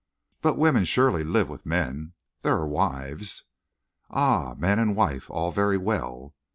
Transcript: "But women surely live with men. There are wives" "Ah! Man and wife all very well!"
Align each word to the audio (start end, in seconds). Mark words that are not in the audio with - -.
"But 0.41 0.57
women 0.57 0.85
surely 0.85 1.23
live 1.23 1.47
with 1.47 1.63
men. 1.63 2.13
There 2.41 2.55
are 2.55 2.67
wives" 2.67 3.43
"Ah! 4.09 4.55
Man 4.57 4.79
and 4.79 4.95
wife 4.95 5.29
all 5.29 5.51
very 5.51 5.77
well!" 5.77 6.33